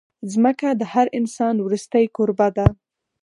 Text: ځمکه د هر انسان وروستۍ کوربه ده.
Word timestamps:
ځمکه 0.31 0.67
د 0.79 0.81
هر 0.93 1.07
انسان 1.19 1.55
وروستۍ 1.65 2.05
کوربه 2.15 2.47
ده. 2.57 2.67